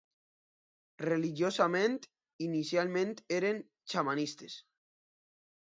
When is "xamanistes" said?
3.95-4.59